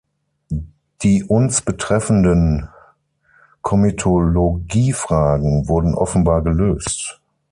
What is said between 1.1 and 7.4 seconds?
uns betreffenden Komitologiefragen wurden offenbar gelöst.